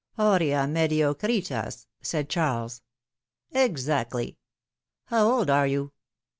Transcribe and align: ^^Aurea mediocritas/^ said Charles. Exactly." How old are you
^^Aurea 0.17 0.67
mediocritas/^ 0.67 1.85
said 2.01 2.27
Charles. 2.27 2.81
Exactly." 3.51 4.39
How 5.05 5.27
old 5.31 5.51
are 5.51 5.67
you 5.67 5.91